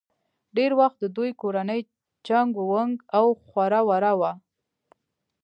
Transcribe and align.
ډېر 0.57 0.71
وخت 0.79 0.97
د 1.01 1.05
دوي 1.15 1.31
کورنۍ 1.41 1.81
چنګ 2.27 2.51
ونګ 2.71 2.95
او 3.17 3.25
خوره 3.47 3.81
وره 3.89 4.13
وه 4.19 4.31